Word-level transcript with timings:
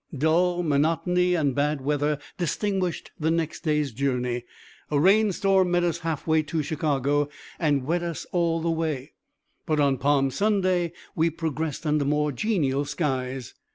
Dull 0.17 0.63
monotony 0.63 1.35
and 1.35 1.53
bad 1.53 1.81
weather 1.81 2.17
distinguished 2.35 3.11
the 3.19 3.29
next 3.29 3.59
day's 3.61 3.91
journey; 3.91 4.45
a 4.89 4.99
rainstorm 4.99 5.69
met 5.69 5.83
us 5.83 5.99
half 5.99 6.25
way 6.25 6.41
to 6.41 6.63
Chicago, 6.63 7.29
and 7.59 7.85
wet 7.85 8.01
us 8.01 8.25
all 8.31 8.61
the 8.61 8.71
way. 8.71 9.13
But 9.67 9.79
on 9.79 9.99
Palm 9.99 10.31
Sunday, 10.31 10.93
we 11.15 11.29
progressed 11.29 11.85
under 11.85 12.03
more 12.03 12.31
genial 12.31 12.83
skies. 12.83 13.53